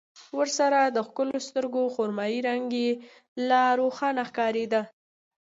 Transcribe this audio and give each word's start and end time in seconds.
ورسره 0.37 0.79
د 0.95 0.97
ښکلو 1.07 1.37
سترګو 1.47 1.83
خرمايي 1.95 2.39
رنګ 2.49 2.67
يې 2.83 2.91
لا 3.49 3.63
روښانه 3.79 4.23
ښکارېده. 4.29 4.81